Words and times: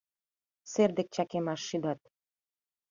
Сер 0.71 0.89
дек 0.97 1.07
чакемаш 1.15 1.61
шӱдат. 1.67 1.99